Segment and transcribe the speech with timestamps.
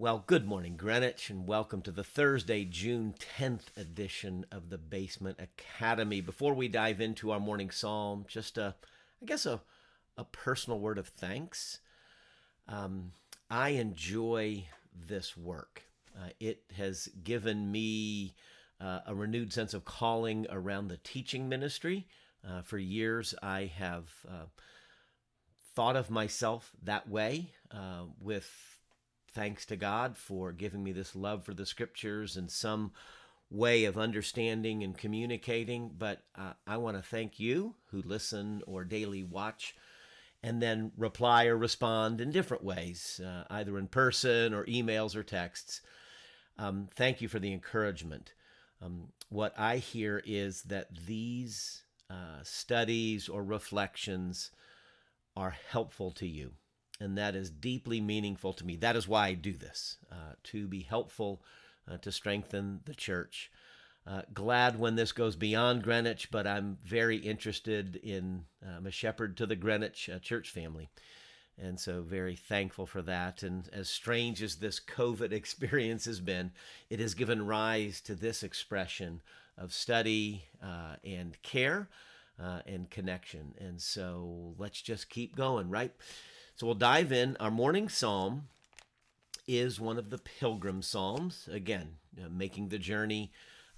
[0.00, 5.38] Well, good morning, Greenwich, and welcome to the Thursday, June 10th edition of the Basement
[5.38, 6.22] Academy.
[6.22, 8.76] Before we dive into our morning psalm, just a,
[9.20, 9.60] I guess, a,
[10.16, 11.80] a personal word of thanks.
[12.66, 13.12] Um,
[13.50, 15.82] I enjoy this work.
[16.18, 18.32] Uh, it has given me
[18.80, 22.06] uh, a renewed sense of calling around the teaching ministry.
[22.42, 24.46] Uh, for years, I have uh,
[25.74, 28.79] thought of myself that way uh, with
[29.32, 32.92] thanks to God for giving me this love for the scriptures and some
[33.50, 35.90] way of understanding and communicating.
[35.96, 39.74] But uh, I want to thank you who listen or daily watch
[40.42, 45.22] and then reply or respond in different ways, uh, either in person or emails or
[45.22, 45.80] texts.
[46.58, 48.32] Um, thank you for the encouragement.
[48.82, 54.50] Um, what I hear is that these uh, studies or reflections
[55.36, 56.52] are helpful to you
[57.00, 58.76] and that is deeply meaningful to me.
[58.76, 61.42] That is why I do this, uh, to be helpful,
[61.90, 63.50] uh, to strengthen the church.
[64.06, 68.90] Uh, glad when this goes beyond Greenwich, but I'm very interested in, uh, I'm a
[68.90, 70.90] shepherd to the Greenwich uh, church family.
[71.58, 73.42] And so, very thankful for that.
[73.42, 76.52] And as strange as this COVID experience has been,
[76.88, 79.20] it has given rise to this expression
[79.58, 81.88] of study uh, and care
[82.66, 83.54] and connection.
[83.58, 85.92] And so, let's just keep going, right?
[86.60, 87.38] So we'll dive in.
[87.40, 88.48] Our morning psalm
[89.48, 91.48] is one of the pilgrim psalms.
[91.50, 93.32] Again, uh, making the journey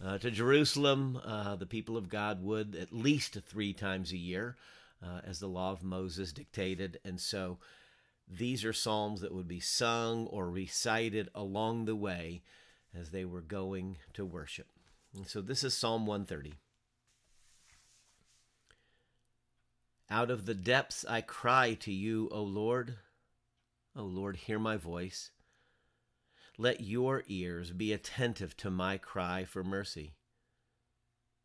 [0.05, 4.57] uh, to Jerusalem, uh, the people of God would at least three times a year,
[5.01, 6.99] uh, as the law of Moses dictated.
[7.05, 7.59] And so
[8.29, 12.43] these are psalms that would be sung or recited along the way
[12.93, 14.67] as they were going to worship.
[15.15, 16.55] And so this is Psalm 130.
[20.13, 22.99] Out of the depths I cry to you, O Lord.
[23.97, 25.31] O Lord, hear my voice.
[26.59, 30.13] Let your ears be attentive to my cry for mercy.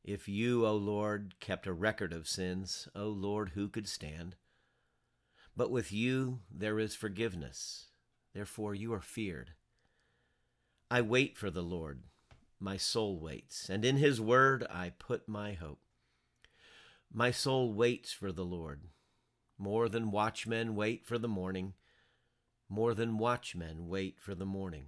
[0.03, 4.35] If you, O Lord, kept a record of sins, O Lord, who could stand?
[5.55, 7.85] But with you there is forgiveness,
[8.33, 9.51] therefore you are feared.
[10.91, 12.03] I wait for the Lord,
[12.59, 15.79] my soul waits, and in his word I put my hope.
[17.11, 18.81] My soul waits for the Lord.
[19.57, 21.73] More than watchmen wait for the morning,
[22.69, 24.87] more than watchmen wait for the morning.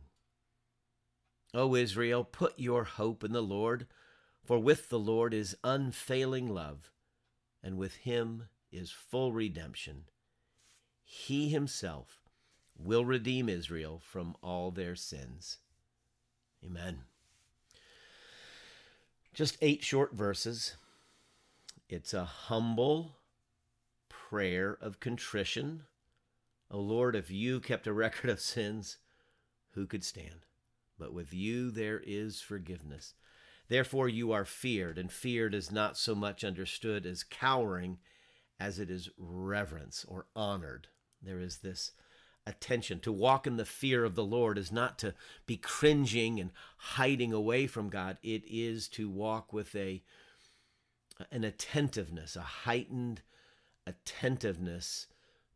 [1.53, 3.88] O Israel, put your hope in the Lord,
[4.46, 6.91] for with the Lord is unfailing love,
[7.63, 10.03] and with him is full redemption.
[11.03, 12.22] He himself
[12.78, 15.57] will redeem Israel from all their sins.
[16.63, 17.00] Amen.
[19.34, 20.75] Just eight short verses.
[21.90, 23.18] It's a humble
[24.10, 25.86] prayer of contrition.
[26.70, 28.98] O oh Lord, if you kept a record of sins,
[29.72, 30.46] who could stand?
[31.00, 33.16] But with you there is forgiveness.
[33.70, 37.98] Therefore you are feared, and feared is not so much understood as cowering
[38.60, 40.90] as it is reverence or honored.
[41.24, 41.94] There is this
[42.46, 43.00] attention.
[43.00, 45.16] To walk in the fear of the Lord is not to
[45.48, 50.04] be cringing and hiding away from God, it is to walk with a
[51.31, 53.22] an attentiveness, a heightened
[53.85, 55.07] attentiveness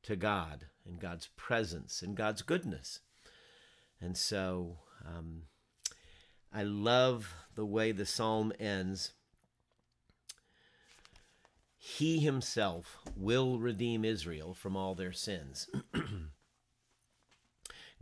[0.04, 3.00] to God and God's presence and God's goodness.
[4.02, 5.44] And so um,
[6.52, 9.14] I love the way the psalm ends.
[11.78, 15.70] He himself will redeem Israel from all their sins.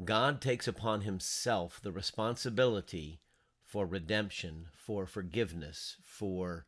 [0.04, 3.20] God takes upon himself the responsibility
[3.64, 6.66] for redemption, for forgiveness, for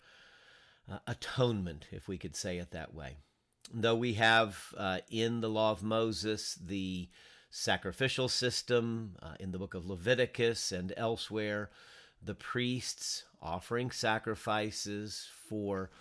[0.91, 3.17] uh, atonement, if we could say it that way.
[3.73, 7.09] Though we have uh, in the law of Moses the
[7.49, 11.69] sacrificial system, uh, in the book of Leviticus and elsewhere,
[12.21, 15.91] the priests offering sacrifices for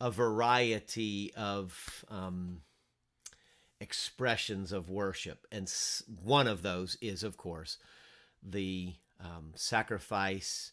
[0.00, 2.62] a variety of um,
[3.80, 5.46] expressions of worship.
[5.52, 5.72] And
[6.22, 7.78] one of those is, of course,
[8.42, 10.72] the um, sacrifice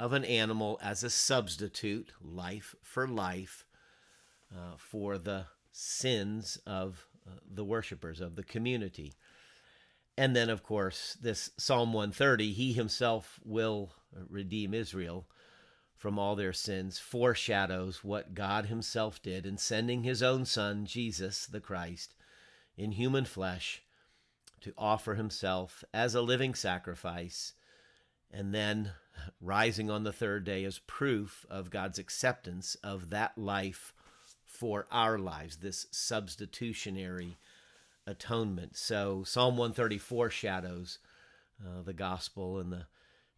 [0.00, 3.66] of an animal as a substitute, life for life,
[4.50, 9.12] uh, for the sins of uh, the worshipers of the community.
[10.16, 13.92] And then, of course, this Psalm 130, he himself will
[14.28, 15.26] redeem Israel
[15.94, 21.44] from all their sins, foreshadows what God himself did in sending his own son, Jesus
[21.44, 22.14] the Christ,
[22.74, 23.82] in human flesh
[24.62, 27.52] to offer himself as a living sacrifice
[28.32, 28.92] and then
[29.40, 33.92] rising on the third day as proof of God's acceptance of that life
[34.44, 37.38] for our lives, this substitutionary
[38.06, 38.76] atonement.
[38.76, 40.98] So Psalm 134 shadows
[41.64, 42.86] uh, the gospel and the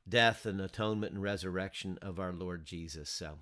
[0.09, 3.11] death and atonement and resurrection of our Lord Jesus.
[3.11, 3.39] So,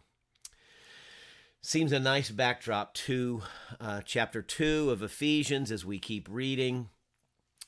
[1.60, 3.42] seems a nice backdrop to
[3.80, 6.88] uh, chapter 2 of Ephesians as we keep reading.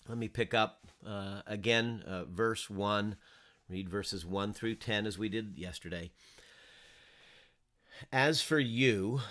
[0.08, 3.16] Let me pick up uh, again uh, verse 1,
[3.72, 6.10] read verses 1 through 10 as we did yesterday.
[8.12, 9.22] As for you,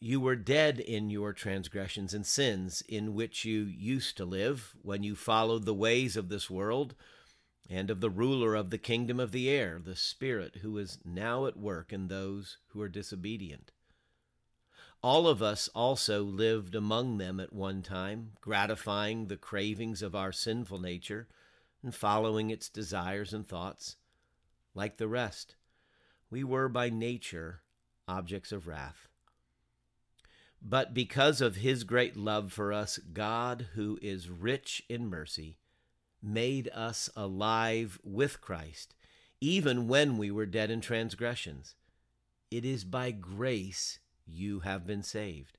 [0.00, 5.04] you were dead in your transgressions and sins, in which you used to live when
[5.04, 6.96] you followed the ways of this world
[7.70, 11.46] and of the ruler of the kingdom of the air, the Spirit who is now
[11.46, 13.70] at work in those who are disobedient.
[15.02, 20.32] All of us also lived among them at one time, gratifying the cravings of our
[20.32, 21.28] sinful nature
[21.82, 23.96] and following its desires and thoughts.
[24.74, 25.56] Like the rest,
[26.30, 27.62] we were by nature
[28.08, 29.08] objects of wrath.
[30.60, 35.58] But because of his great love for us, God, who is rich in mercy,
[36.22, 38.94] made us alive with Christ,
[39.40, 41.74] even when we were dead in transgressions.
[42.50, 45.58] It is by grace you have been saved.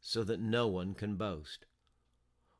[0.00, 1.66] so that no one can boast.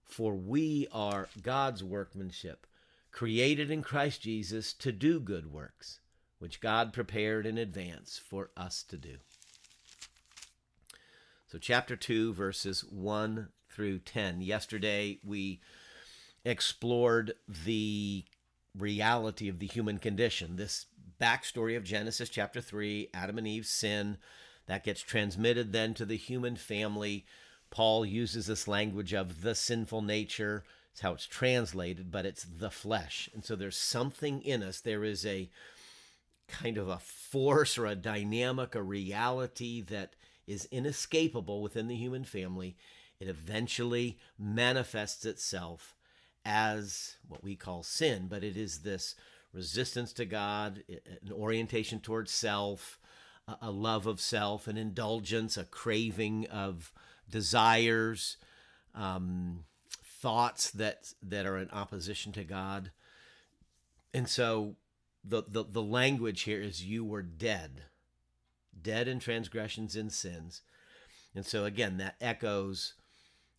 [0.05, 2.67] For we are God's workmanship,
[3.13, 6.01] created in Christ Jesus to do good works,
[6.39, 9.17] which God prepared in advance for us to do.
[11.47, 14.41] So, chapter 2, verses 1 through 10.
[14.41, 15.61] Yesterday, we
[16.45, 18.25] explored the
[18.79, 20.87] reality of the human condition, this
[21.21, 24.19] backstory of Genesis chapter 3, Adam and Eve's sin,
[24.71, 27.27] that gets transmitted then to the human family.
[27.71, 30.63] Paul uses this language of the sinful nature.
[30.93, 33.29] It's how it's translated, but it's the flesh.
[33.35, 34.79] And so there's something in us.
[34.79, 35.51] There is a
[36.47, 40.15] kind of a force or a dynamic, a reality that
[40.47, 42.77] is inescapable within the human family,
[43.19, 45.97] it eventually manifests itself
[46.45, 49.17] as what we call sin, but it is this
[49.53, 53.00] resistance to God, an orientation towards self,
[53.61, 56.93] a love of self, an indulgence, a craving of
[57.29, 58.37] desires,
[58.95, 59.65] um,
[60.05, 62.91] thoughts that that are in opposition to God.
[64.13, 64.77] And so
[65.25, 67.83] the, the the language here is you were dead
[68.83, 70.63] dead in transgressions and sins.
[71.35, 72.95] And so, again, that echoes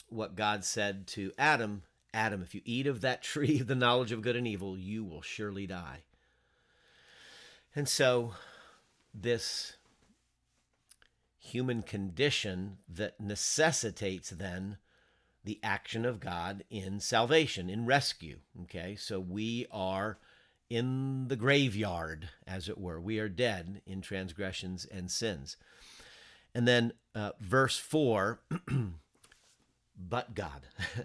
[0.09, 1.83] what God said to Adam
[2.13, 5.03] Adam, if you eat of that tree of the knowledge of good and evil, you
[5.03, 5.99] will surely die.
[7.75, 8.33] And so,
[9.13, 9.73] this
[11.41, 14.77] human condition that necessitates then
[15.43, 18.37] the action of God in salvation, in rescue.
[18.63, 20.19] Okay, so we are
[20.69, 23.01] in the graveyard, as it were.
[23.01, 25.57] We are dead in transgressions and sins.
[26.53, 28.39] And then uh, verse 4
[29.97, 30.67] but God.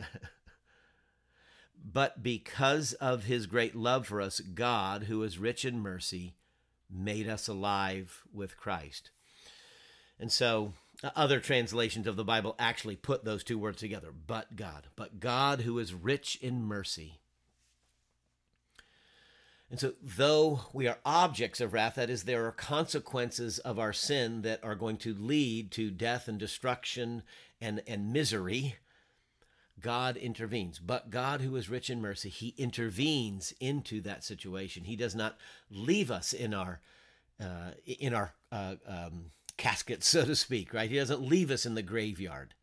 [1.83, 6.37] but because of his great love for us, God, who is rich in mercy,
[6.91, 9.11] made us alive with Christ.
[10.19, 14.57] And so uh, other translations of the Bible actually put those two words together but
[14.57, 14.89] God.
[14.97, 17.19] But God, who is rich in mercy,
[19.71, 23.93] and so, though we are objects of wrath, that is, there are consequences of our
[23.93, 27.25] sin that are going to lead to death and destruction
[27.61, 28.77] and, and misery,
[29.81, 30.79] God intervenes.
[30.79, 34.85] But God, who is rich in mercy, He intervenes into that situation.
[34.85, 35.37] He does not
[35.69, 36.81] leave us in our
[37.41, 40.73] uh, in our uh, um, casket, so to speak.
[40.73, 40.91] Right?
[40.91, 42.55] He doesn't leave us in the graveyard.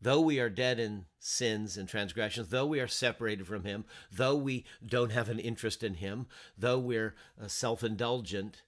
[0.00, 4.36] Though we are dead in sins and transgressions, though we are separated from Him, though
[4.36, 6.26] we don't have an interest in Him,
[6.58, 8.62] though we're uh, self indulgent,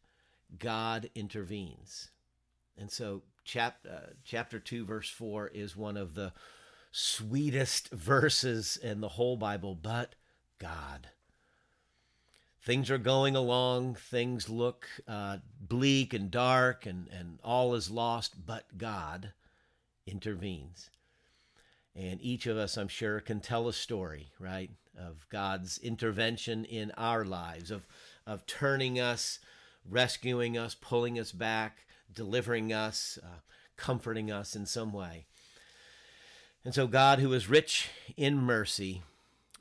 [0.59, 2.11] God intervenes.
[2.79, 6.33] And so, chap, uh, chapter 2, verse 4 is one of the
[6.91, 10.15] sweetest verses in the whole Bible, but
[10.59, 11.09] God.
[12.67, 18.45] Things are going along, things look uh, bleak and dark, and, and all is lost,
[18.45, 19.33] but God
[20.05, 20.91] intervenes.
[21.95, 26.91] And each of us, I'm sure, can tell a story, right, of God's intervention in
[26.97, 27.87] our lives, of,
[28.27, 29.39] of turning us,
[29.89, 33.39] rescuing us, pulling us back, delivering us, uh,
[33.77, 35.27] comforting us in some way.
[36.65, 39.05] And so, God, who is rich in mercy,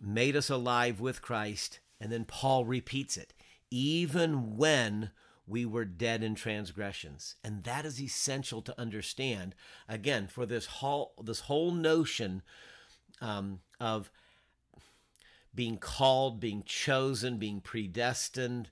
[0.01, 3.33] made us alive with Christ, And then Paul repeats it,
[3.71, 5.09] even when
[5.47, 7.33] we were dead in transgressions.
[7.43, 9.55] And that is essential to understand.
[9.89, 12.43] Again, for this whole this whole notion
[13.21, 14.11] um, of
[15.55, 18.69] being called, being chosen, being predestined,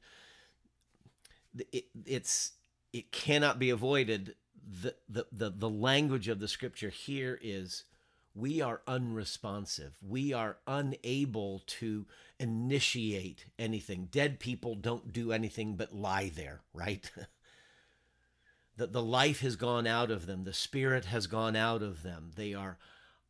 [1.72, 2.52] it, it's
[2.94, 4.36] it cannot be avoided.
[4.64, 7.86] The, the the the language of the scripture here is
[8.36, 9.94] we are unresponsive.
[10.02, 12.08] We are unable to
[12.40, 14.08] initiate anything.
[14.12, 17.10] Dead people don't do anything but lie there, right?
[18.78, 22.32] that the life has gone out of them, the spirit has gone out of them.
[22.36, 22.78] They are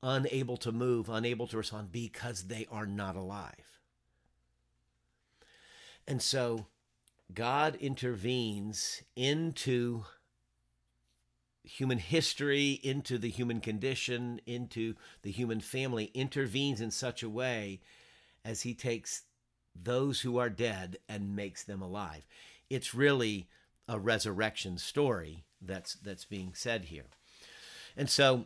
[0.02, 3.80] unable to move, unable to respond because they are not alive.
[6.08, 6.68] And so
[7.34, 10.06] God intervenes into
[11.64, 17.80] human history, into the human condition, into the human family, intervenes in such a way
[18.44, 19.24] as he takes
[19.76, 22.26] those who are dead and makes them alive.
[22.70, 23.48] It's really
[23.88, 27.06] a resurrection story that's that's being said here.
[27.96, 28.46] And so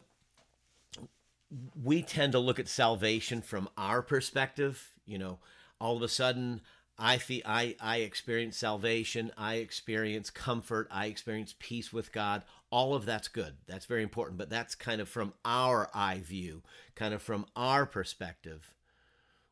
[1.82, 5.40] we tend to look at salvation from our perspective, you know,
[5.80, 6.62] all of a sudden
[7.00, 12.44] I feel I I experience salvation, I experience comfort, I experience peace with God.
[12.70, 13.56] All of that's good.
[13.68, 16.64] That's very important, but that's kind of from our eye view,
[16.96, 18.74] kind of from our perspective.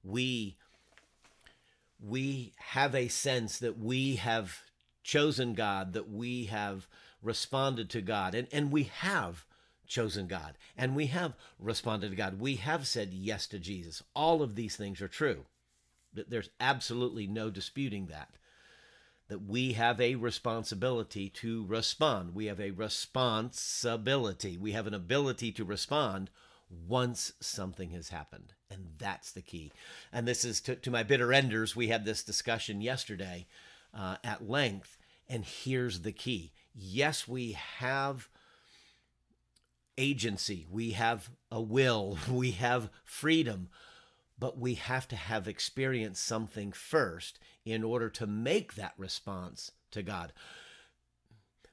[0.03, 0.57] We
[2.00, 4.62] we have a sense that we have
[5.03, 6.88] chosen God, that we have
[7.22, 9.45] responded to God, and, and we have
[9.88, 12.39] chosen God, and we have responded to God.
[12.39, 14.03] We have said yes to Jesus.
[14.15, 15.45] All of these things are true.
[16.13, 18.29] There's absolutely no disputing that.
[19.27, 22.36] That we have a responsibility to respond.
[22.36, 24.58] We have a responsibility.
[24.58, 26.29] We have an ability to respond
[26.70, 28.53] once something has happened.
[28.70, 29.72] And that's the key.
[30.12, 31.75] And this is to, to my bitter enders.
[31.75, 33.48] We had this discussion yesterday
[33.94, 34.98] uh, at length.
[35.27, 38.29] And here's the key yes, we have
[39.98, 43.70] agency, we have a will, we have freedom,
[44.38, 50.04] but we have to have experienced something first in order to make that response to
[50.04, 50.34] God.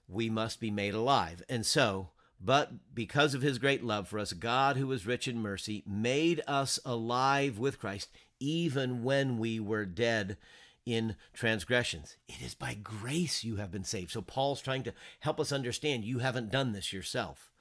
[0.09, 1.43] We must be made alive.
[1.49, 5.39] And so, but because of his great love for us, God, who is rich in
[5.41, 10.37] mercy, made us alive with Christ, even when we were dead
[10.85, 12.17] in transgressions.
[12.29, 14.11] It is by grace you have been saved.
[14.11, 17.53] So Paul's trying to help us understand you haven't done this yourself.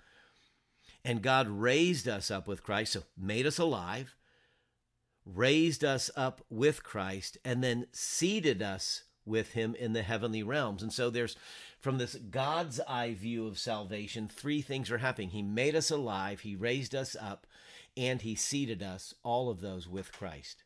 [1.05, 4.15] And God raised us up with Christ, so made us alive,
[5.25, 10.81] raised us up with Christ, and then seated us with him in the heavenly realms.
[10.81, 11.35] And so there's,
[11.79, 15.29] from this God's eye view of salvation, three things are happening.
[15.29, 17.45] He made us alive, He raised us up,
[17.95, 20.63] and He seated us, all of those with Christ.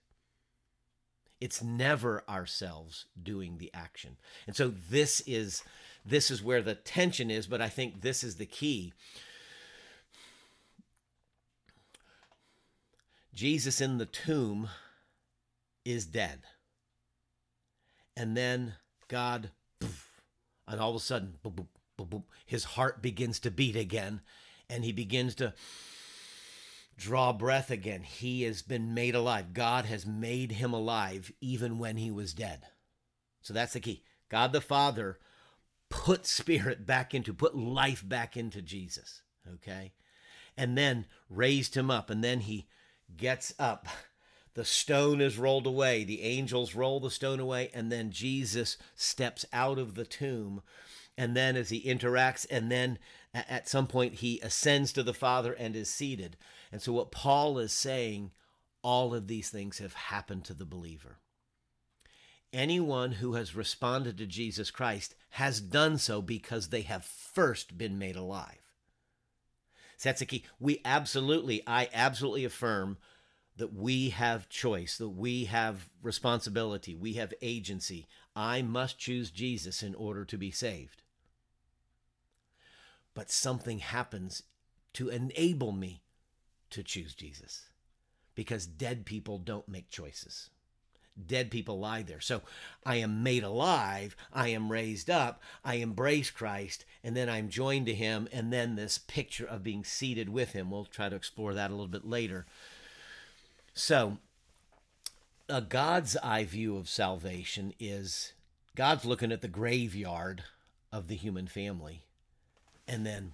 [1.42, 4.18] It's never ourselves doing the action.
[4.48, 5.64] And so this is
[6.06, 8.94] this is where the tension is, but I think this is the key.
[13.36, 14.70] Jesus in the tomb
[15.84, 16.40] is dead.
[18.18, 18.76] And then
[19.10, 19.52] God,
[20.68, 21.36] and all of a sudden,
[22.46, 24.22] his heart begins to beat again,
[24.70, 25.54] and he begins to
[26.98, 28.04] draw breath again.
[28.04, 29.54] He has been made alive.
[29.54, 32.62] God has made him alive even when he was dead.
[33.42, 34.04] So that's the key.
[34.30, 35.20] God the Father
[35.90, 39.22] put spirit back into, put life back into Jesus,
[39.56, 39.92] okay?
[40.58, 42.68] And then raised him up, and then he
[43.16, 43.88] gets up.
[44.54, 46.04] The stone is rolled away.
[46.04, 50.62] The angels roll the stone away, and then Jesus steps out of the tomb.
[51.18, 52.98] And then, as he interacts, and then
[53.34, 56.38] at some point, he ascends to the Father and is seated.
[56.72, 58.32] And so, what Paul is saying,
[58.82, 61.18] all of these things have happened to the believer.
[62.54, 68.00] Anyone who has responded to Jesus Christ has done so because they have first been
[68.00, 68.65] made alive.
[70.04, 70.44] That's the key.
[70.60, 72.98] We absolutely, I absolutely affirm
[73.58, 78.08] that we have choice, that we have responsibility, we have agency.
[78.36, 81.02] I must choose Jesus in order to be saved.
[83.14, 84.44] But something happens
[84.94, 86.04] to enable me
[86.72, 87.70] to choose Jesus
[88.34, 90.50] because dead people don't make choices
[91.28, 92.20] dead people lie there.
[92.20, 92.42] So
[92.86, 97.86] I am made alive, I am raised up, I embrace Christ, and then I'm joined
[97.88, 100.70] to him, and then this picture of being seated with him.
[100.70, 102.46] We'll try to explore that a little bit later.
[103.74, 104.18] So,
[105.48, 108.34] a God's eye view of salvation is
[108.76, 110.44] God's looking at the graveyard
[110.92, 112.04] of the human family,
[112.88, 113.34] and then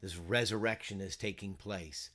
[0.00, 2.10] this resurrection is taking place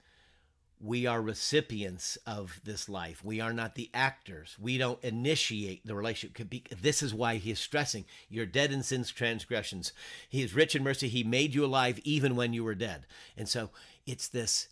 [0.79, 3.23] we are recipients of this life.
[3.23, 4.55] We are not the actors.
[4.59, 6.53] We don't initiate the relationship.
[6.81, 9.93] This is why he is stressing you're dead in sin's transgressions.
[10.29, 11.07] He is rich in mercy.
[11.07, 13.05] He made you alive even when you were dead.
[13.37, 13.71] And so
[14.05, 14.67] it's this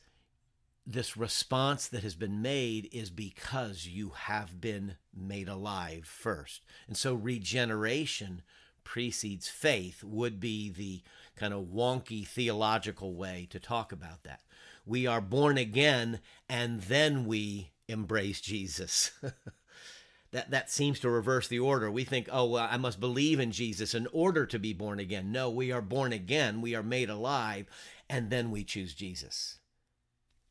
[0.86, 6.62] this response that has been made is because you have been made alive first.
[6.90, 8.42] And so regeneration
[8.84, 11.02] precedes faith would be the
[11.38, 14.42] kind of wonky theological way to talk about that
[14.86, 19.12] we are born again and then we embrace Jesus.
[20.32, 21.90] that that seems to reverse the order.
[21.90, 25.32] We think, "Oh, well, I must believe in Jesus in order to be born again."
[25.32, 27.68] No, we are born again, we are made alive,
[28.10, 29.60] and then we choose Jesus.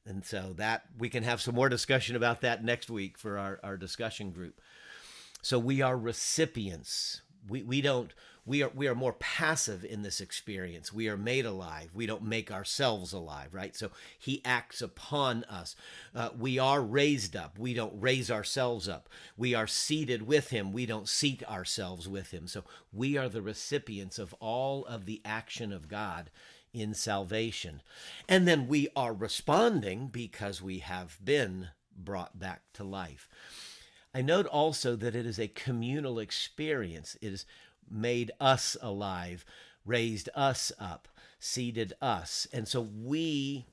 [0.04, 3.60] And so that we can have some more discussion about that next week for our,
[3.62, 4.60] our discussion group.
[5.42, 7.22] So we are recipients.
[7.48, 8.12] We we don't
[8.44, 10.92] we are we are more passive in this experience.
[10.92, 11.90] We are made alive.
[11.94, 13.76] We don't make ourselves alive right?
[13.76, 15.76] So he acts upon us.
[16.14, 17.58] Uh, we are raised up.
[17.58, 19.08] We don't raise ourselves up.
[19.36, 20.72] We are seated with him.
[20.72, 22.46] We don't seat ourselves with him.
[22.46, 26.30] So we are the recipients of all of the action of god
[26.72, 27.82] in salvation.
[28.28, 33.28] And then we are responding because we have been brought back to life.
[34.14, 37.16] I note also that it is a communal experience.
[37.20, 37.46] It is
[37.90, 39.44] made us alive,
[39.84, 41.08] raised us up,
[41.38, 42.46] seated us.
[42.52, 43.66] And so we,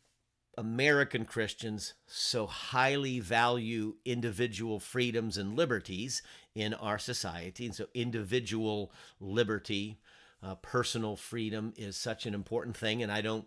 [0.57, 6.21] American Christians, so highly value individual freedoms and liberties
[6.55, 7.65] in our society.
[7.65, 9.99] And so individual liberty,
[10.41, 13.03] uh, personal freedom is such an important thing.
[13.03, 13.45] And I don't,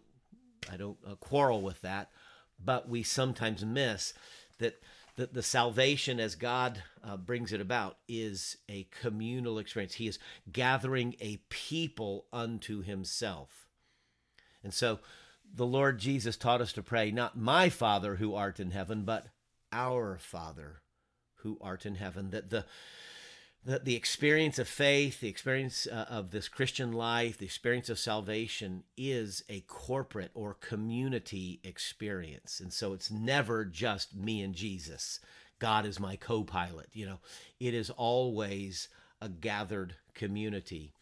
[0.72, 2.10] I don't uh, quarrel with that.
[2.64, 4.14] But we sometimes miss
[4.58, 4.80] that
[5.16, 9.94] the, the salvation as God uh, brings it about is a communal experience.
[9.94, 10.18] He is
[10.50, 13.66] gathering a people unto himself.
[14.64, 15.00] And so
[15.54, 19.26] the Lord Jesus taught us to pray, not my Father who art in heaven, but
[19.70, 20.82] our Father
[21.36, 22.30] who art in heaven.
[22.30, 22.64] That the
[23.64, 27.98] the, the experience of faith, the experience uh, of this Christian life, the experience of
[27.98, 32.60] salvation is a corporate or community experience.
[32.60, 35.20] And so it's never just me and Jesus.
[35.58, 36.88] God is my co pilot.
[36.92, 37.18] You know,
[37.60, 38.88] it is always
[39.20, 40.92] a gathered community.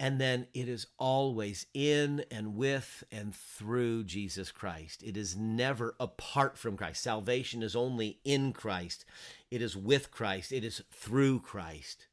[0.00, 5.02] And then it is always in and with and through Jesus Christ.
[5.02, 7.02] It is never apart from Christ.
[7.02, 9.04] Salvation is only in Christ,
[9.50, 12.06] it is with Christ, it is through Christ.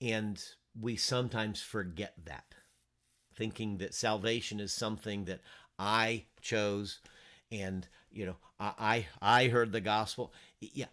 [0.00, 0.42] And
[0.78, 2.54] we sometimes forget that,
[3.34, 5.40] thinking that salvation is something that
[5.78, 7.00] I chose
[7.52, 10.32] and you know I I heard the gospel.
[10.60, 10.86] Yeah,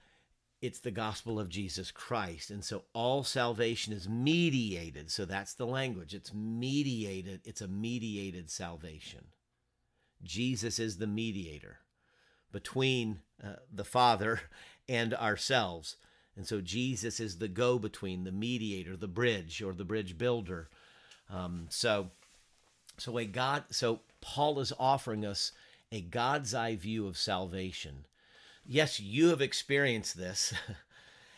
[0.62, 2.50] it's the gospel of Jesus Christ.
[2.50, 5.12] And so all salvation is mediated.
[5.12, 6.14] So that's the language.
[6.14, 7.42] It's mediated.
[7.46, 9.26] It's a mediated salvation.
[10.24, 11.80] Jesus is the mediator
[12.52, 14.42] between uh, the Father
[14.88, 15.96] and ourselves.
[16.36, 20.70] And so Jesus is the go between, the mediator, the bridge, or the bridge builder.
[21.32, 22.10] Um, so,
[22.98, 25.52] so a God, so Paul is offering us
[25.92, 28.06] a God's eye view of salvation
[28.68, 30.54] yes, you have experienced this.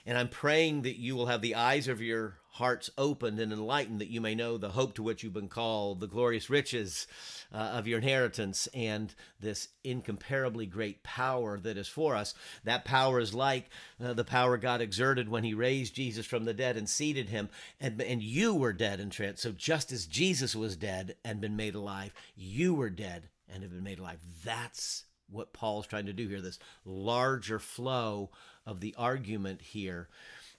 [0.09, 4.01] and I'm praying that you will have the eyes of your hearts opened and enlightened
[4.01, 7.05] that you may know the hope to which you've been called, the glorious riches
[7.53, 12.33] uh, of your inheritance, and this incomparably great power that is for us.
[12.63, 13.69] That power is like
[14.03, 17.47] uh, the power God exerted when he raised Jesus from the dead and seated him,
[17.79, 19.43] and, and you were dead in trance.
[19.43, 23.71] So just as Jesus was dead and been made alive, you were dead and have
[23.71, 24.21] been made alive.
[24.43, 28.31] That's what Paul's trying to do here, this larger flow
[28.69, 30.07] of the argument here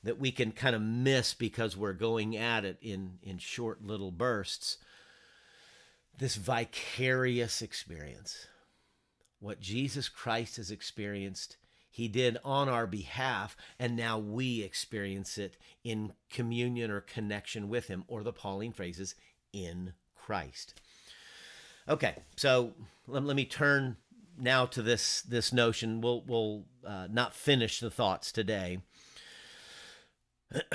[0.03, 4.11] that we can kind of miss because we're going at it in, in short little
[4.11, 4.79] bursts.
[6.19, 8.49] This vicarious experience,
[9.39, 11.57] what Jesus Christ has experienced,
[11.89, 17.87] he did on our behalf, and now we experience it in communion or connection with
[17.87, 19.15] him, or the Pauline phrases,
[19.53, 20.75] in Christ.
[21.89, 22.73] Okay, so
[23.07, 23.97] let, let me turn
[24.41, 26.01] now to this this notion.
[26.01, 28.79] We'll we'll uh, not finish the thoughts today.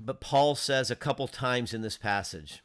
[0.00, 2.62] but Paul says a couple times in this passage.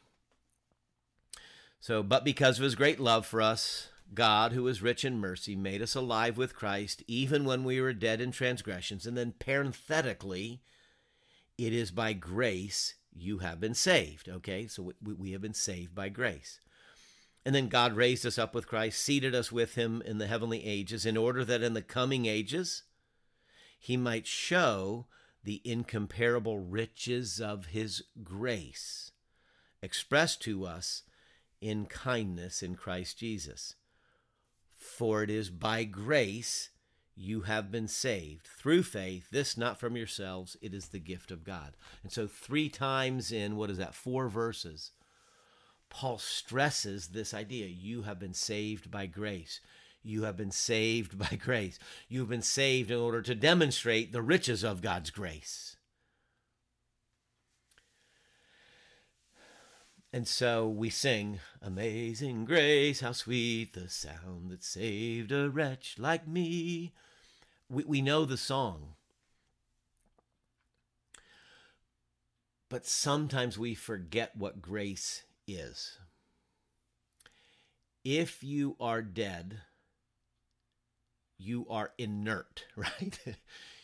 [1.79, 5.55] So, but because of his great love for us, God, who is rich in mercy,
[5.55, 9.07] made us alive with Christ, even when we were dead in transgressions.
[9.07, 10.61] And then parenthetically,
[11.57, 14.29] it is by grace you have been saved.
[14.29, 16.59] Okay, so we, we have been saved by grace.
[17.45, 20.65] And then God raised us up with Christ, seated us with him in the heavenly
[20.65, 22.83] ages, in order that in the coming ages
[23.79, 25.07] he might show
[25.43, 29.11] the incomparable riches of his grace
[29.81, 31.03] expressed to us
[31.59, 33.75] in kindness in Christ Jesus.
[34.75, 36.69] For it is by grace
[37.15, 41.43] you have been saved through faith, this not from yourselves, it is the gift of
[41.43, 41.75] God.
[42.03, 44.91] And so, three times in what is that, four verses,
[45.91, 49.59] Paul stresses this idea you have been saved by grace.
[50.01, 51.77] You have been saved by grace.
[52.07, 55.75] You've been saved in order to demonstrate the riches of God's grace.
[60.13, 66.27] And so we sing, Amazing Grace, how sweet the sound that saved a wretch like
[66.27, 66.93] me.
[67.69, 68.95] We, we know the song.
[72.67, 75.23] But sometimes we forget what grace
[75.55, 75.97] is.
[78.03, 79.61] If you are dead,
[81.37, 83.19] you are inert, right?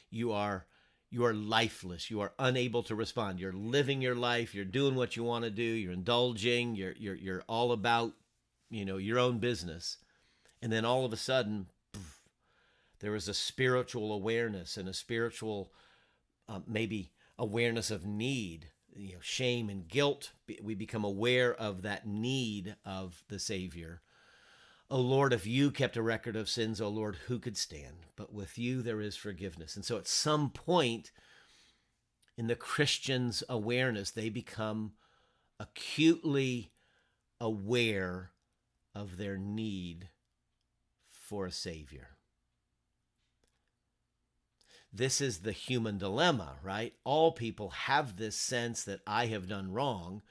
[0.10, 0.66] you are
[1.10, 2.12] you are lifeless.
[2.12, 3.40] You are unable to respond.
[3.40, 4.54] You're living your life.
[4.54, 5.64] You're doing what you want to do.
[5.64, 6.76] You're indulging.
[6.76, 8.14] You're you're you're all about,
[8.70, 9.98] you know, your own business.
[10.62, 12.20] And then all of a sudden, poof,
[13.00, 15.72] there is a spiritual awareness and a spiritual,
[16.50, 18.68] uh, maybe awareness of need.
[18.98, 20.32] You know, shame and guilt.
[20.62, 24.02] We become aware of that need of the Savior.
[24.90, 28.08] O Lord, if you kept a record of sins, O Lord, who could stand?
[28.16, 29.76] But with you there is forgiveness.
[29.76, 31.12] And so at some point
[32.38, 34.94] in the Christian's awareness, they become
[35.60, 36.72] acutely
[37.40, 38.32] aware
[38.96, 40.10] of their need
[41.10, 42.17] for a Savior.
[44.94, 46.94] This is the human dilemma, right?
[47.04, 50.22] All people have this sense that I have done wrong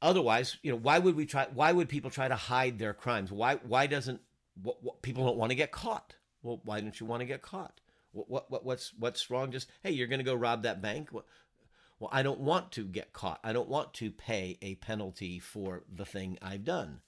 [0.00, 1.46] otherwise, you know, why would we try?
[1.52, 3.32] Why would people try to hide their crimes?
[3.32, 4.20] Why why doesn't
[4.62, 6.14] what, what, people don't want to get caught?
[6.42, 7.80] Well, why don't you want to get caught?
[8.12, 9.50] What, what, what what's what's wrong?
[9.50, 11.10] Just hey, you're going to go rob that bank.
[11.12, 13.40] Well, I don't want to get caught.
[13.42, 17.00] I don't want to pay a penalty for the thing I've done.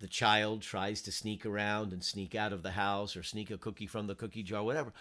[0.00, 3.58] The child tries to sneak around and sneak out of the house or sneak a
[3.58, 4.92] cookie from the cookie jar, whatever.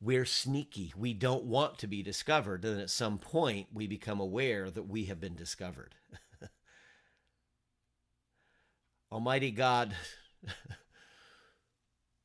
[0.00, 0.92] We're sneaky.
[0.96, 2.64] We don't want to be discovered.
[2.64, 5.96] And at some point, we become aware that we have been discovered.
[9.12, 9.96] Almighty God,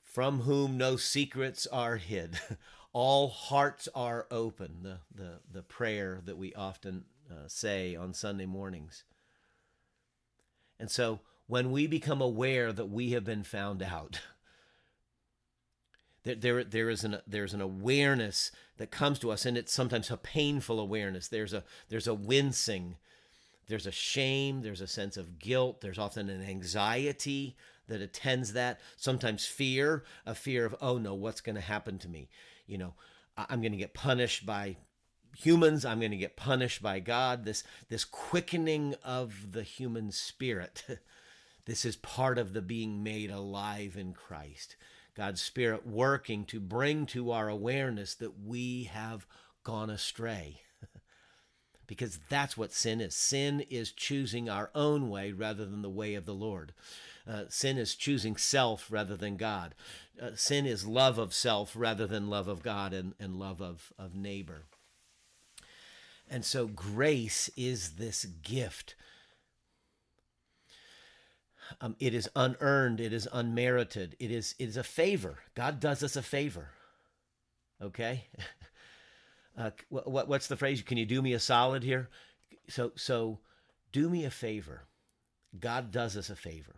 [0.04, 2.40] from whom no secrets are hid,
[2.94, 8.46] all hearts are open, the, the, the prayer that we often uh, say on Sunday
[8.46, 9.04] mornings.
[10.80, 14.22] And so when we become aware that we have been found out,
[16.24, 20.10] there, there, there is an there's an awareness that comes to us, and it's sometimes
[20.10, 21.28] a painful awareness.
[21.28, 22.96] There's a there's a wincing,
[23.68, 27.56] there's a shame, there's a sense of guilt, there's often an anxiety
[27.88, 32.08] that attends that, sometimes fear, a fear of, oh no, what's going to happen to
[32.08, 32.30] me?
[32.66, 32.94] You know,
[33.38, 34.78] I'm going to get punished by
[35.36, 37.46] humans, I'm going to get punished by God.
[37.46, 40.86] This this quickening of the human spirit.
[41.66, 44.76] this is part of the being made alive in Christ.
[45.16, 49.28] God's spirit working to bring to our awareness that we have
[49.64, 50.62] gone astray
[51.88, 53.16] because that's what sin is.
[53.16, 56.74] Sin is choosing our own way rather than the way of the Lord.
[57.28, 59.76] Uh, sin is choosing self rather than God.
[60.22, 63.94] Uh, sin is love of self rather than love of God and, and love of,
[63.98, 64.64] of neighbor.
[66.30, 68.96] And so grace is this gift.
[71.82, 75.40] Um, it is unearned, it is unmerited, it is, it is a favor.
[75.56, 76.70] God does us a favor.
[77.82, 78.26] Okay?
[79.58, 80.82] uh, what, what's the phrase?
[80.82, 82.10] Can you do me a solid here?
[82.70, 83.40] So, so
[83.92, 84.84] do me a favor.
[85.60, 86.76] God does us a favor.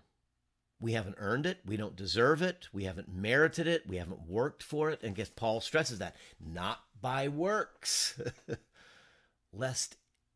[0.79, 1.59] We haven't earned it.
[1.65, 2.67] We don't deserve it.
[2.73, 3.87] We haven't merited it.
[3.87, 5.01] We haven't worked for it.
[5.03, 8.19] And guess Paul stresses that not by works,
[9.53, 9.95] lest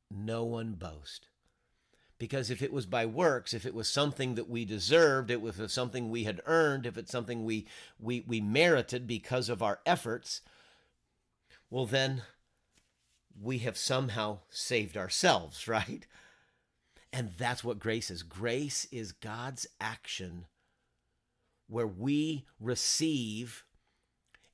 [0.09, 1.28] no one boast.
[2.19, 5.55] Because if it was by works, if it was something that we deserved, it was
[5.71, 7.65] something we had earned, if it's something we,
[7.97, 10.41] we, we merited because of our efforts,
[11.69, 12.23] well, then
[13.41, 16.05] we have somehow saved ourselves, right?
[17.11, 18.21] And that's what grace is.
[18.21, 20.45] Grace is God's action
[21.67, 23.63] where we receive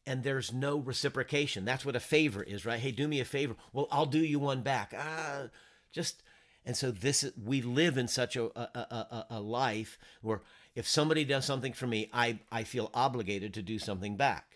[0.07, 1.65] and there's no reciprocation.
[1.65, 2.79] That's what a favor is, right?
[2.79, 3.55] Hey, do me a favor.
[3.73, 4.93] Well, I'll do you one back.
[4.95, 5.45] Ah,
[5.91, 6.21] just
[6.65, 10.41] and so this is we live in such a a, a, a life where
[10.75, 14.55] if somebody does something for me, I I feel obligated to do something back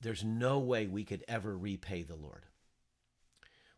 [0.00, 2.44] there's no way we could ever repay the Lord.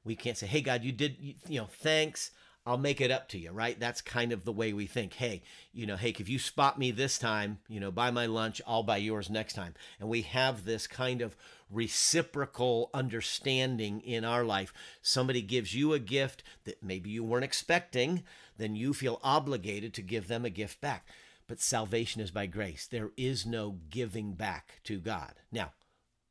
[0.05, 2.31] We can't say, "Hey God, you did you know, thanks.
[2.71, 3.79] I'll make it up to you," right?
[3.79, 5.15] That's kind of the way we think.
[5.15, 8.63] Hey, you know, hey, if you spot me this time, you know, buy my lunch,
[8.67, 9.75] I'll buy yours next time.
[9.99, 11.37] And we have this kind of
[11.71, 14.73] reciprocal understanding in our life.
[15.03, 18.23] Somebody gives you a gift that maybe you weren't expecting,
[18.57, 21.07] then you feel obligated to give them a gift back.
[21.51, 22.87] but salvation is by grace.
[22.87, 25.33] There is no giving back to God.
[25.51, 25.73] Now,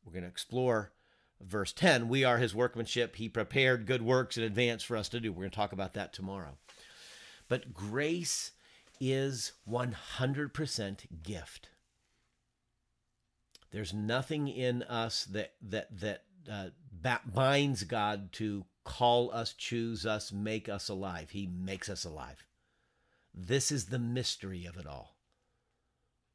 [0.01, 0.93] we're going to explore
[1.41, 2.09] verse 10.
[2.09, 3.15] We are his workmanship.
[3.15, 5.31] He prepared good works in advance for us to do.
[5.31, 6.57] We're going to talk about that tomorrow.
[7.47, 8.51] But grace
[8.99, 11.69] is 100% gift.
[13.71, 16.69] There's nothing in us that that that uh,
[17.25, 21.29] binds God to call us, choose us, make us alive.
[21.29, 22.43] He makes us alive.
[23.33, 25.18] This is the mystery of it all.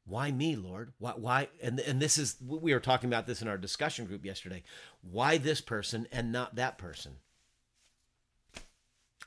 [0.07, 0.93] Why me, Lord?
[0.99, 1.11] Why?
[1.11, 1.47] why?
[1.61, 4.63] And and this is we were talking about this in our discussion group yesterday.
[5.01, 7.17] Why this person and not that person?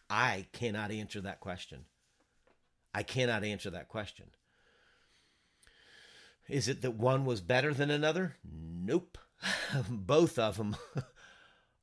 [0.08, 1.84] I cannot answer that question.
[2.94, 4.26] I cannot answer that question.
[6.48, 8.36] Is it that one was better than another?
[8.44, 9.18] Nope.
[9.90, 10.76] Both of them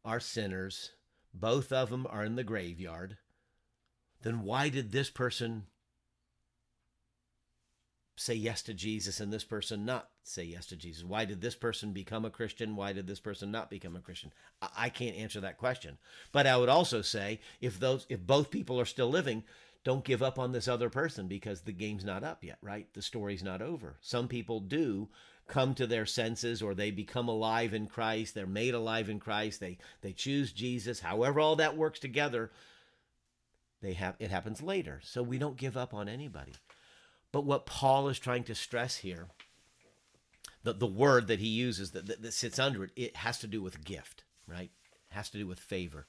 [0.05, 0.91] are sinners.
[1.33, 3.17] Both of them are in the graveyard.
[4.21, 5.67] Then why did this person
[8.15, 11.03] say yes to Jesus and this person not say yes to Jesus?
[11.03, 12.75] Why did this person become a Christian?
[12.75, 14.31] Why did this person not become a Christian?
[14.75, 15.97] I can't answer that question.
[16.31, 19.43] But I would also say if those if both people are still living,
[19.83, 22.87] don't give up on this other person because the game's not up yet, right?
[22.93, 23.97] The story's not over.
[24.01, 25.09] Some people do
[25.47, 29.59] come to their senses or they become alive in Christ, they're made alive in Christ,
[29.59, 30.99] they they choose Jesus.
[31.01, 32.51] However all that works together,
[33.81, 35.01] they have it happens later.
[35.03, 36.53] So we don't give up on anybody.
[37.35, 39.27] But what Paul is trying to stress here,
[40.63, 43.47] the, the word that he uses that, that, that sits under it, it has to
[43.47, 44.71] do with gift, right?
[45.11, 46.07] It has to do with favor.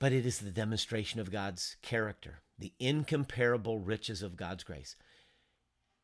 [0.00, 4.96] But it is the demonstration of God's character the incomparable riches of God's grace.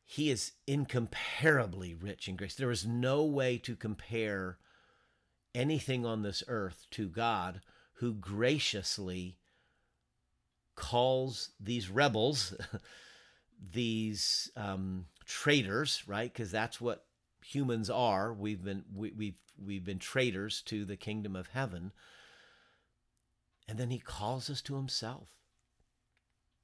[0.05, 2.55] He is incomparably rich in grace.
[2.55, 4.57] There is no way to compare
[5.53, 7.59] anything on this earth to God
[7.95, 9.37] who graciously
[10.77, 12.53] calls these rebels,
[13.73, 16.31] these um, traitors, right?
[16.31, 17.05] Because that's what
[17.43, 18.33] humans are.
[18.33, 21.91] We've been we, we've we've been traitors to the kingdom of heaven.
[23.67, 25.35] And then he calls us to himself.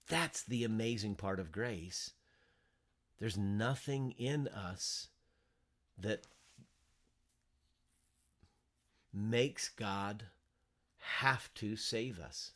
[0.08, 2.12] That's the amazing part of grace.
[3.20, 5.10] There's nothing in us
[5.98, 6.28] that
[9.14, 10.26] makes God
[10.98, 12.52] have to save us.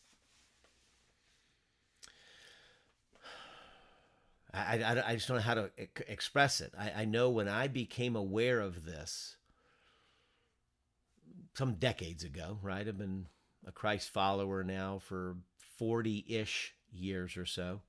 [4.57, 5.71] I, I, I just don't know how to
[6.07, 6.73] express it.
[6.77, 9.37] I, I know when I became aware of this
[11.53, 12.87] some decades ago, right?
[12.87, 13.27] I've been
[13.65, 15.37] a Christ follower now for
[15.77, 17.81] 40 ish years or so.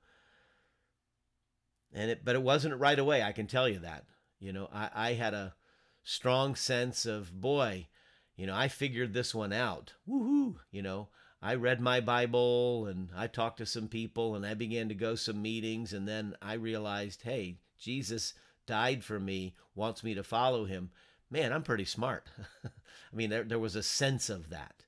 [1.93, 3.23] And it, but it wasn't right away.
[3.23, 4.05] I can tell you that.
[4.41, 5.55] You know, I, I had a
[6.03, 7.89] strong sense of boy,
[8.37, 9.95] you know, I figured this one out.
[10.09, 10.57] Woohoo!
[10.71, 11.09] You know,
[11.41, 15.15] I read my Bible and I talked to some people and I began to go
[15.15, 18.35] some meetings and then I realized, hey, Jesus
[18.67, 20.91] died for me, wants me to follow him.
[21.31, 22.27] Man, I'm pretty smart.
[22.65, 22.71] I
[23.17, 24.85] mean, there, there was a sense of that.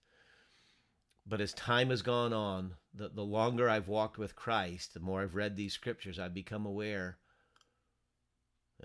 [1.26, 5.22] But as time has gone on, the, the longer I've walked with Christ, the more
[5.22, 7.18] I've read these scriptures, I've become aware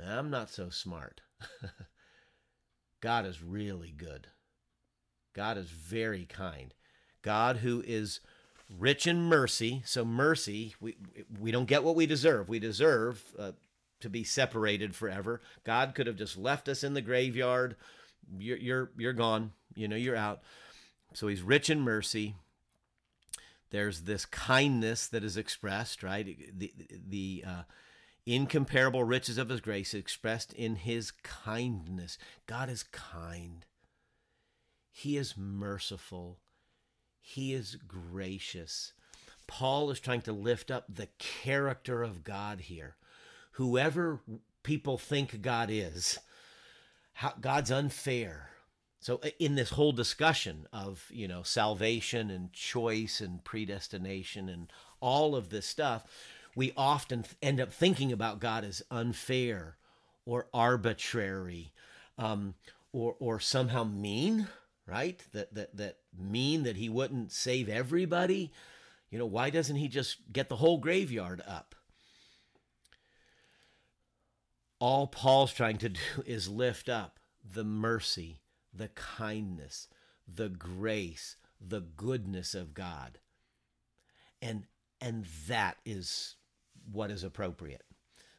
[0.04, 1.22] I'm not so smart.
[3.02, 4.28] God is really good.
[5.34, 6.74] God is very kind.
[7.26, 8.20] God who is
[8.80, 9.82] rich in mercy.
[9.84, 10.96] So mercy, we
[11.40, 12.48] we don't get what we deserve.
[12.48, 13.52] We deserve uh,
[14.00, 15.42] to be separated forever.
[15.66, 17.76] God could have just left us in the graveyard.
[18.38, 19.54] You're you're you're gone.
[19.74, 20.42] You know, you're out.
[21.14, 22.36] So he's rich in mercy.
[23.72, 26.38] There's this kindness that is expressed, right?
[26.56, 26.72] The
[27.10, 27.64] the uh,
[28.26, 32.20] incomparable riches of his grace expressed in his kindness.
[32.46, 33.66] God is kind.
[34.92, 36.38] He is merciful.
[37.28, 38.94] He is gracious.
[39.48, 42.98] Paul is trying to lift up the character of God here.
[43.54, 44.20] Whoever
[44.62, 46.20] people think God is,
[47.42, 48.52] God's unfair.
[49.00, 55.36] So in this whole discussion of, you know, salvation and choice and predestination and all
[55.36, 56.04] of this stuff,
[56.56, 59.78] we often end up thinking about God as unfair
[60.28, 61.72] or arbitrary
[62.20, 62.54] um,
[62.94, 64.48] or, or somehow mean,
[64.88, 65.22] right?
[65.34, 68.52] That, that, that mean that he wouldn't save everybody.
[69.10, 71.76] You know, why doesn't he just get the whole graveyard up?
[74.80, 78.40] All Paul's trying to do is lift up the mercy
[78.76, 79.88] the kindness,
[80.28, 83.20] the grace, the goodness of God.
[84.42, 84.66] And
[85.02, 86.36] and that is
[86.92, 87.84] what is appropriate.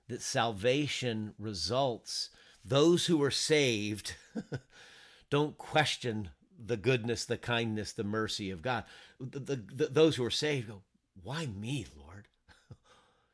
[0.08, 2.30] That salvation results
[2.64, 4.14] those who are saved
[5.30, 8.84] don't question the goodness, the kindness, the mercy of God.
[9.20, 10.82] The, the, the, those who are saved go,
[11.22, 12.28] Why me, Lord?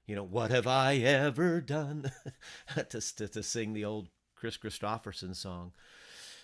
[0.07, 2.13] you know, what have I ever done?
[2.75, 5.73] to, to, to sing the old Kris Kristofferson song.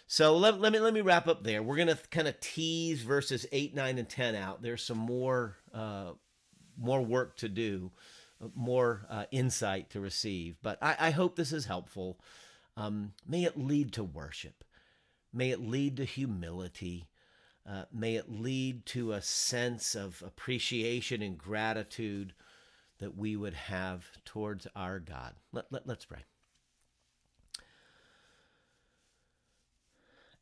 [0.06, 1.62] So let, let me let me wrap up there.
[1.62, 4.62] We're gonna kind of tease verses eight, nine, and ten out.
[4.62, 6.12] There's some more uh,
[6.78, 7.90] more work to do,
[8.54, 10.56] more uh, insight to receive.
[10.62, 12.18] But I, I hope this is helpful.
[12.76, 14.64] Um, may it lead to worship.
[15.32, 17.08] May it lead to humility.
[17.68, 22.32] Uh, may it lead to a sense of appreciation and gratitude
[22.98, 25.34] that we would have towards our God.
[25.52, 26.24] Let, let, let's pray.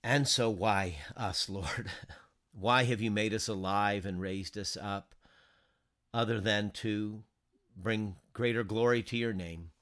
[0.03, 1.90] And so, why us, Lord?
[2.59, 5.14] Why have you made us alive and raised us up
[6.14, 7.22] other than to
[7.77, 9.72] bring greater glory to your name?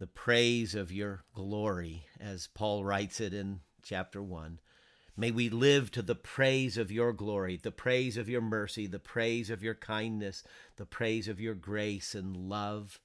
[0.00, 4.58] The praise of your glory, as Paul writes it in chapter 1.
[5.16, 8.98] May we live to the praise of your glory, the praise of your mercy, the
[8.98, 10.42] praise of your kindness,
[10.76, 12.98] the praise of your grace and love.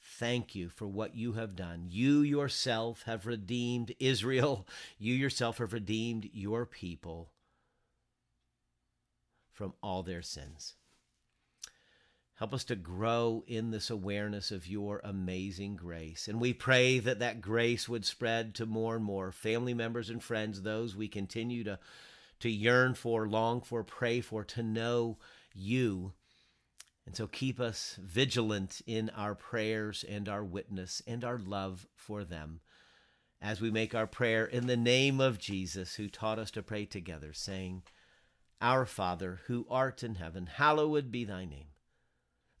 [0.00, 1.86] Thank you for what you have done.
[1.88, 4.66] You yourself have redeemed Israel.
[4.98, 7.30] You yourself have redeemed your people
[9.52, 10.74] from all their sins.
[12.36, 16.28] Help us to grow in this awareness of your amazing grace.
[16.28, 20.22] And we pray that that grace would spread to more and more family members and
[20.22, 21.78] friends, those we continue to,
[22.40, 25.16] to yearn for, long for, pray for, to know
[25.54, 26.12] you.
[27.06, 32.22] And so keep us vigilant in our prayers and our witness and our love for
[32.22, 32.60] them
[33.40, 36.84] as we make our prayer in the name of Jesus, who taught us to pray
[36.84, 37.82] together, saying,
[38.60, 41.68] Our Father, who art in heaven, hallowed be thy name.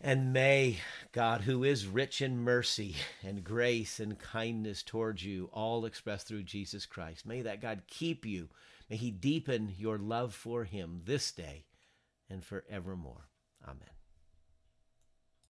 [0.00, 0.78] And may
[1.12, 6.44] God, who is rich in mercy and grace and kindness towards you, all expressed through
[6.44, 8.48] Jesus Christ, may that God keep you.
[8.88, 11.64] May he deepen your love for him this day
[12.30, 13.28] and forevermore.
[13.62, 13.99] Amen.